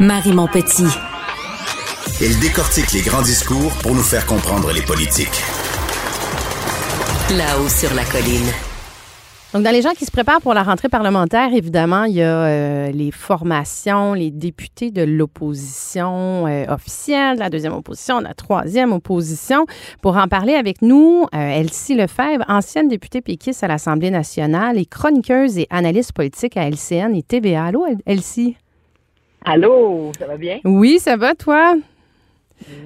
[0.00, 0.84] Marie Montpetit.
[2.22, 5.42] Elle décortique les grands discours pour nous faire comprendre les politiques.
[7.36, 8.46] Là-haut sur la colline.
[9.52, 12.44] Donc, dans les gens qui se préparent pour la rentrée parlementaire, évidemment, il y a
[12.44, 18.34] euh, les formations, les députés de l'opposition euh, officielle, de la deuxième opposition, de la
[18.34, 19.66] troisième opposition.
[20.00, 24.86] Pour en parler avec nous, euh, Elsie Lefebvre, ancienne députée péquiste à l'Assemblée nationale et
[24.86, 27.64] chroniqueuse et analyste politique à LCN et TVA.
[27.64, 28.56] Allô, Elsie?
[29.50, 30.58] Allô, ça va bien?
[30.66, 31.74] Oui, ça va, toi?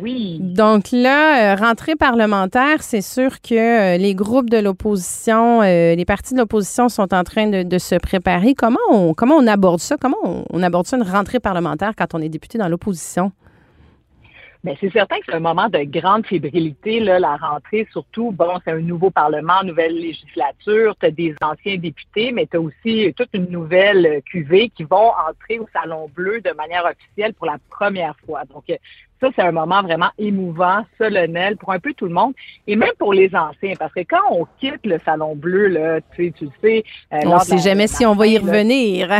[0.00, 0.38] Oui.
[0.40, 6.04] Donc là, euh, rentrée parlementaire, c'est sûr que euh, les groupes de l'opposition, euh, les
[6.04, 8.54] partis de l'opposition sont en train de, se préparer.
[8.54, 9.96] Comment on, comment on aborde ça?
[10.00, 13.32] Comment on, on aborde ça une rentrée parlementaire quand on est député dans l'opposition?
[14.64, 18.60] Bien, c'est certain que c'est un moment de grande fébrilité, là, la rentrée, surtout, bon,
[18.64, 23.12] c'est un nouveau Parlement, nouvelle législature, tu as des anciens députés, mais tu as aussi
[23.16, 27.56] toute une nouvelle cuvée qui vont entrer au Salon Bleu de manière officielle pour la
[27.70, 28.42] première fois.
[28.44, 28.64] Donc,
[29.20, 32.32] ça, c'est un moment vraiment émouvant, solennel pour un peu tout le monde
[32.68, 33.74] et même pour les anciens.
[33.76, 36.84] Parce que quand on quitte le Salon Bleu, là, tu sais, tu sais.
[37.12, 39.10] Euh, on ne sait jamais si on va y revenir.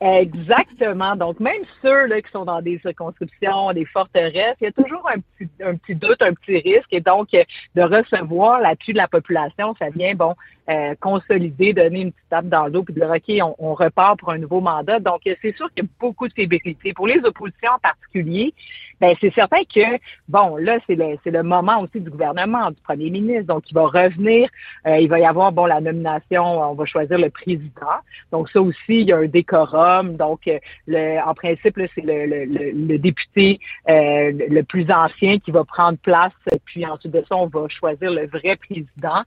[0.00, 1.16] Exactement.
[1.16, 5.08] Donc, même ceux là, qui sont dans des circonscriptions, des forteresses, il y a toujours
[5.08, 6.92] un petit, un petit doute, un petit risque.
[6.92, 10.34] Et donc, de recevoir l'appui de la population, ça vient, bon,
[10.68, 14.38] euh, consolider, donner une petite tape dans l'eau, puis dire, OK, on, repart pour un
[14.38, 15.00] nouveau mandat.
[15.00, 16.92] Donc, c'est sûr qu'il y a beaucoup de fébrilité.
[16.92, 18.54] Pour les oppositions en particulier,
[19.00, 23.10] ben c'est certain que, bon, là, c'est le, le moment aussi du gouvernement, du premier
[23.10, 23.46] ministre.
[23.46, 24.48] Donc, il va revenir,
[24.86, 28.00] euh, il va y avoir, bon, la nomination, on va choisir le président.
[28.32, 30.16] Donc, ça aussi, il y a un décorum.
[30.16, 35.50] Donc, euh, le, en principe, c'est le, le, le, député euh, le plus ancien qui
[35.50, 36.32] va prendre place.
[36.64, 39.22] Puis ensuite de ça, on va choisir le vrai président.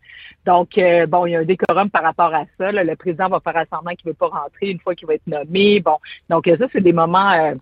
[0.45, 2.71] Donc, bon, il y a un décorum par rapport à ça.
[2.71, 5.27] Le président va faire semblant qu'il ne veut pas rentrer une fois qu'il va être
[5.27, 5.79] nommé.
[5.79, 5.97] Bon,
[6.29, 7.55] donc ça, c'est des moments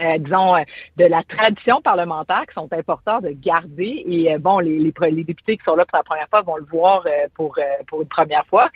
[0.00, 0.62] euh, disons, euh,
[0.96, 4.02] de la tradition parlementaire qui sont importants de garder.
[4.08, 6.64] Et euh, bon, les, les, députés qui sont là pour la première fois vont le
[6.64, 7.56] voir pour,
[7.86, 8.70] pour une première fois.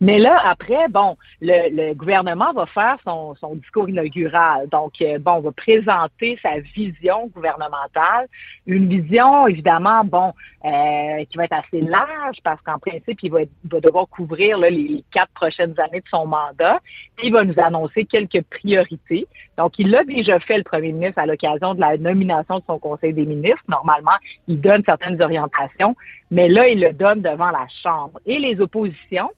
[0.00, 4.68] Mais là, après, bon, le, le gouvernement va faire son, son, discours inaugural.
[4.68, 8.26] Donc, bon, on va présenter sa vision gouvernementale.
[8.66, 10.32] Une vision, évidemment, bon,
[10.62, 13.38] qui va être assez large parce qu'en principe, il va,
[13.70, 16.80] va devoir couvrir là, les quatre prochaines années de son mandat.
[17.16, 19.26] Puis, il va nous annoncer quelques priorités.
[19.56, 22.78] Donc, il l'a déjà fait le premier ministre à l'occasion de la nomination de son
[22.78, 23.62] Conseil des ministres.
[23.68, 24.16] Normalement,
[24.48, 25.96] il donne certaines orientations,
[26.30, 28.20] mais là, il le donne devant la Chambre.
[28.26, 29.30] Et les oppositions,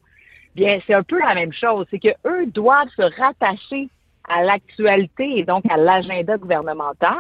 [0.55, 1.87] bien, c'est un peu la même chose.
[1.91, 3.89] C'est qu'eux doivent se rattacher
[4.29, 7.17] à l'actualité et donc à l'agenda gouvernemental,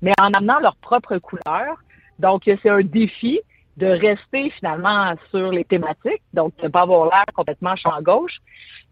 [0.00, 1.82] mais en amenant leur propre couleur.
[2.18, 3.40] Donc, c'est un défi
[3.76, 8.38] de rester finalement sur les thématiques, donc de ne pas avoir l'air complètement champ gauche,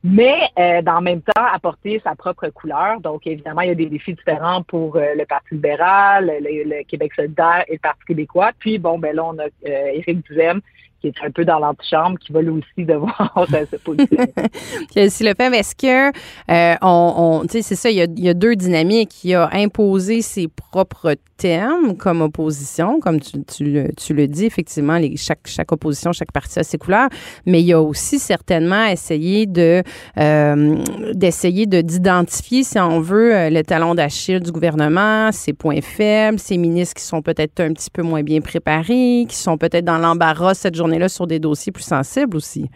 [0.02, 3.00] mais euh, dans le même temps apporter sa propre couleur.
[3.00, 7.12] Donc évidemment, il y a des défis différents pour euh, le Parti libéral, le, Québec
[7.14, 8.52] solidaire et le Parti québécois.
[8.58, 10.60] Puis bon, ben là, on a euh, Éric Duhem
[11.00, 15.08] qui est un peu dans l'antichambre, qui va lui aussi devoir se positionner.
[15.08, 16.08] si le fait, est-ce que
[16.50, 19.24] euh, on, tu sais, c'est ça, il y, a, y, deux dynamiques.
[19.24, 24.44] Il a imposé ses propres thèmes comme opposition, comme tu, tu, le, tu le dis,
[24.44, 27.08] effectivement, les, chaque, chaque opposition, chaque parti a ses couleurs,
[27.46, 29.82] mais il a aussi certainement essayé de
[30.18, 30.76] euh,
[31.14, 36.38] d'essayer de d'identifier, si on veut, euh, le talon d'Achille du gouvernement, ses points faibles,
[36.38, 39.98] ses ministres qui sont peut-être un petit peu moins bien préparés, qui sont peut-être dans
[39.98, 42.70] l'embarras cette journée là sur des dossiers plus sensibles aussi.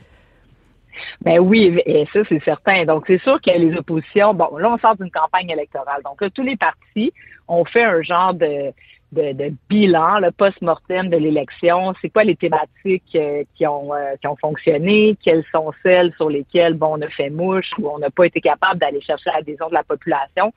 [1.22, 1.76] Ben oui,
[2.12, 2.84] ça, c'est certain.
[2.84, 6.02] Donc, c'est sûr que les oppositions, bon, là, on sort d'une campagne électorale.
[6.04, 7.12] Donc, là, tous les partis
[7.48, 8.72] ont fait un genre de,
[9.14, 11.94] de, bilan, le post-mortem de l'élection.
[12.00, 15.16] C'est quoi les thématiques euh, qui, ont, euh, qui ont fonctionné?
[15.22, 18.40] Quelles sont celles sur lesquelles, bon, on a fait mouche ou on n'a pas été
[18.40, 20.52] capable d'aller chercher l'adhésion de la population?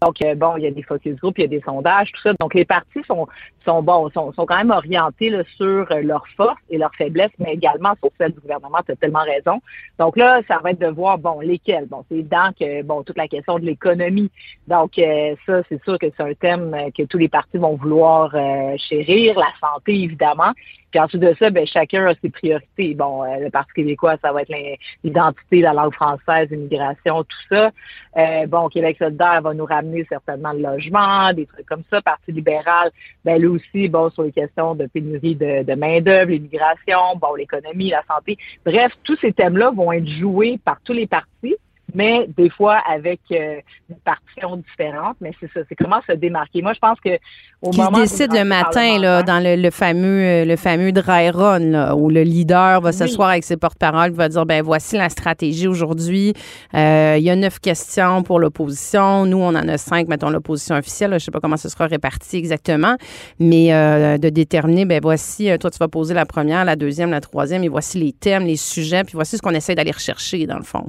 [0.00, 2.20] Donc, euh, bon, il y a des focus groups, il y a des sondages, tout
[2.22, 2.32] ça.
[2.40, 3.26] Donc, les partis sont,
[3.64, 7.32] sont bons, sont, sont quand même orientés là, sur euh, leurs forces et leurs faiblesses,
[7.38, 8.78] mais également sur celles du gouvernement.
[8.86, 9.60] Tu as tellement raison.
[9.98, 11.86] Donc là, ça va être de voir, bon, lesquels.
[11.86, 14.30] Bon, c'est évident que, bon, toute la question de l'économie.
[14.66, 17.91] Donc, euh, ça, c'est sûr que c'est un thème que tous les partis vont vouloir
[18.78, 19.38] chérir.
[19.38, 20.52] La santé, évidemment.
[20.92, 22.94] Puis ensuite de ça, ben, chacun a ses priorités.
[22.94, 24.52] Bon, euh, le Parti québécois, ça va être
[25.02, 27.70] l'identité, la langue française, l'immigration, tout ça.
[28.18, 32.02] Euh, bon, Québec solidaire va nous ramener certainement le logement, des trucs comme ça.
[32.02, 32.90] Parti libéral,
[33.24, 37.88] ben lui aussi, bon, sur les questions de pénurie de, de main-d'œuvre, l'immigration, bon, l'économie,
[37.88, 38.36] la santé.
[38.66, 41.56] Bref, tous ces thèmes-là vont être joués par tous les partis
[41.94, 43.60] mais des fois avec euh,
[43.90, 45.16] une partition différente.
[45.20, 46.62] Mais c'est ça, c'est comment se démarquer.
[46.62, 47.10] Moi, je pense que
[47.60, 51.58] au qui moment se décide le matin là, dans le, fameux le fameux dry run
[51.60, 55.68] là, où le leader va s'asseoir avec ses porte-paroles, va dire ben voici la stratégie
[55.68, 56.32] aujourd'hui.
[56.74, 59.26] il y a neuf questions pour l'opposition.
[59.26, 61.12] Nous, on en a cinq, mettons l'opposition officielle.
[61.14, 62.96] je sais pas comment ce sera réparti exactement,
[63.38, 63.68] mais
[64.18, 67.68] de déterminer ben voici toi tu vas poser la première, la deuxième, la troisième, et
[67.68, 70.86] voici les thèmes, les sujets, puis voici ce qu'on essaie d'aller rechercher, dans le fond.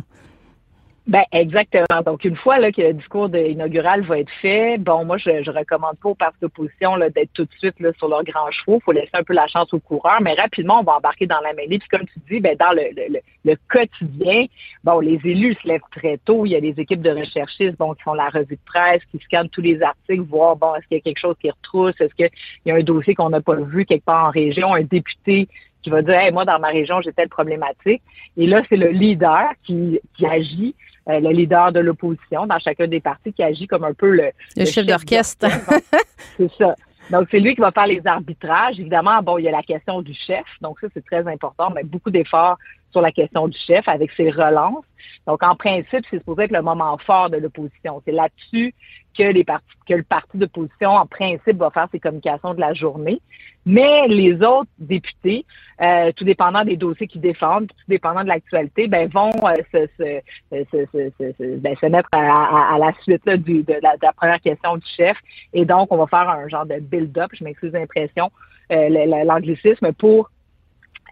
[1.06, 2.02] Ben exactement.
[2.06, 5.52] Donc une fois là que le discours inaugural va être fait, bon moi je, je
[5.52, 8.80] recommande pas aux partis d'opposition d'être tout de suite là, sur leurs grands chevaux.
[8.86, 11.52] Faut laisser un peu la chance aux coureurs, mais rapidement on va embarquer dans la
[11.54, 11.78] mêlée.
[11.78, 14.46] Puis comme tu dis, ben dans le, le, le, quotidien,
[14.86, 16.46] bon les élus se lèvent très tôt.
[16.46, 19.20] Il y a des équipes de recherchistes bon qui font la revue de presse, qui
[19.26, 22.14] scannent tous les articles, voir bon est-ce qu'il y a quelque chose qui retrousse, est-ce
[22.14, 22.30] qu'il
[22.66, 25.50] y a un dossier qu'on n'a pas vu quelque part en région, un député
[25.82, 28.02] qui va dire hey, moi dans ma région j'ai telle problématique.
[28.38, 30.74] Et là c'est le leader qui, qui agit
[31.10, 34.32] euh, le leader de l'opposition dans chacun des partis qui agit comme un peu le,
[34.56, 35.48] le, chef, d'orchestre.
[36.38, 36.76] c'est ça.
[37.10, 38.80] Donc, c'est lui qui va faire les arbitrages.
[38.80, 40.46] Évidemment, bon, il y a la question du chef.
[40.62, 41.70] Donc, ça, c'est très important.
[41.76, 42.58] Mais beaucoup d'efforts
[42.94, 44.86] sur la question du chef avec ses relances.
[45.28, 48.02] Donc, en principe, c'est supposé être le moment fort de l'opposition.
[48.06, 48.74] C'est là-dessus
[49.18, 53.22] que les que le parti d'opposition, en principe, va faire ses communications de la journée.
[53.66, 55.46] Mais les autres députés,
[55.82, 59.88] euh, tout dépendant des dossiers qu'ils défendent, tout dépendant de l'actualité, ben vont euh, se,
[59.98, 64.42] se, se, ben, se, mettre à, la suite là, du, de, la, de, la, première
[64.42, 65.18] question du chef.
[65.54, 68.32] Et donc, on va faire un genre de build-up, je m'excuse l'impression,
[68.72, 70.30] euh, l'anglicisme, pour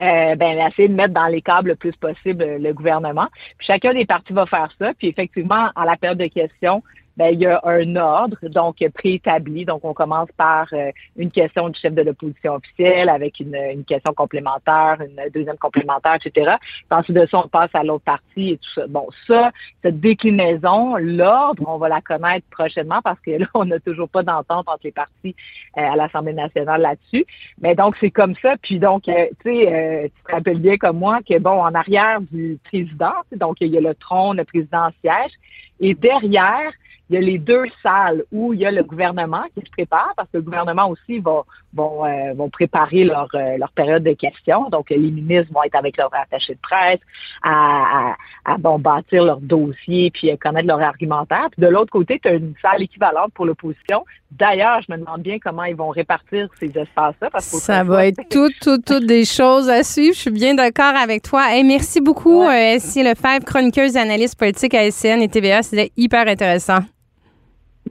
[0.01, 3.27] euh, ben, essayer de mettre dans les câbles le plus possible le gouvernement.
[3.57, 4.93] Puis chacun des partis va faire ça.
[4.95, 6.83] Puis effectivement, en la période de questions,
[7.21, 9.63] ben, il y a un ordre donc préétabli.
[9.63, 13.83] Donc, on commence par euh, une question du chef de l'opposition officielle avec une, une,
[13.83, 16.55] question complémentaire, une deuxième complémentaire, etc.
[16.59, 18.87] Puis ensuite de ça, on passe à l'autre partie et tout ça.
[18.87, 19.51] Bon, ça,
[19.83, 24.23] cette déclinaison, l'ordre, on va la connaître prochainement parce que là, on n'a toujours pas
[24.23, 25.35] d'entente entre les partis
[25.77, 27.27] euh, à l'Assemblée nationale là-dessus.
[27.61, 28.55] Mais donc, c'est comme ça.
[28.63, 32.19] Puis donc, euh, tu sais, tu te rappelles bien comme moi que, bon, en arrière
[32.19, 35.33] du président, donc il y a le trône, le président siège,
[35.79, 36.71] et derrière,
[37.11, 40.13] il y a les deux salles où il y a le gouvernement qui se prépare,
[40.15, 41.43] parce que le gouvernement aussi va
[41.73, 44.69] vont, euh, vont préparer leur, euh, leur période de questions.
[44.69, 46.99] Donc, les ministres vont être avec leur attaché de presse
[47.43, 48.11] à,
[48.45, 51.47] à, à bon, bâtir leur dossier puis à connaître leur argumentaire.
[51.51, 54.03] Puis de l'autre côté, tu as une salle équivalente pour l'opposition.
[54.31, 57.29] D'ailleurs, je me demande bien comment ils vont répartir ces espaces-là.
[57.31, 60.15] Parce que Ça va être toutes, toutes, toutes des choses à suivre.
[60.15, 61.55] Je suis bien d'accord avec toi.
[61.55, 62.77] et merci beaucoup, ouais.
[62.77, 65.63] euh, Lefebvre, chroniqueuse et analyste politique à SCN et TVA.
[65.63, 66.79] C'était hyper intéressant.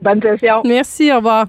[0.01, 0.61] Bonne session.
[0.65, 1.47] Merci, au revoir.